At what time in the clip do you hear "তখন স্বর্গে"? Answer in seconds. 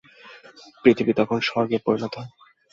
1.13-1.77